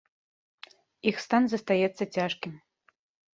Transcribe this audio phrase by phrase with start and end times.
[1.11, 2.53] Іх стан застаецца цяжкім.